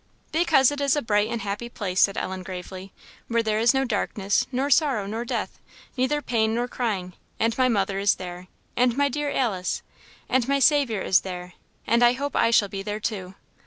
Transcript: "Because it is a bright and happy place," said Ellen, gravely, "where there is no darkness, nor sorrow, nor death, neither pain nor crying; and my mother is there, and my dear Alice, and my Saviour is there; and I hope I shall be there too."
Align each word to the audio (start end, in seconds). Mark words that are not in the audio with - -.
"Because 0.31 0.71
it 0.71 0.81
is 0.81 0.95
a 0.95 1.01
bright 1.03 1.29
and 1.29 1.41
happy 1.43 1.69
place," 1.69 1.99
said 2.01 2.17
Ellen, 2.17 2.41
gravely, 2.41 2.91
"where 3.27 3.43
there 3.43 3.59
is 3.59 3.71
no 3.71 3.85
darkness, 3.85 4.47
nor 4.51 4.71
sorrow, 4.71 5.05
nor 5.05 5.23
death, 5.23 5.59
neither 5.95 6.23
pain 6.23 6.55
nor 6.55 6.67
crying; 6.67 7.13
and 7.39 7.55
my 7.55 7.69
mother 7.69 7.99
is 7.99 8.15
there, 8.15 8.47
and 8.75 8.97
my 8.97 9.09
dear 9.09 9.29
Alice, 9.29 9.83
and 10.27 10.47
my 10.47 10.57
Saviour 10.57 11.01
is 11.03 11.19
there; 11.19 11.53
and 11.85 12.01
I 12.01 12.13
hope 12.13 12.35
I 12.35 12.49
shall 12.49 12.67
be 12.67 12.81
there 12.81 12.99
too." 12.99 13.35